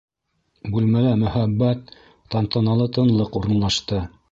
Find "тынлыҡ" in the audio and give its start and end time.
2.99-3.41